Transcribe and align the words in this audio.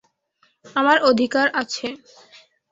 আমার 0.75 0.97
অধিকার 1.09 1.47
আছে। 1.61 1.87